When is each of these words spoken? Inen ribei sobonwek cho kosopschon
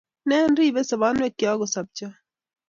Inen 0.25 0.51
ribei 0.57 0.87
sobonwek 0.89 1.33
cho 1.39 1.49
kosopschon 1.59 2.13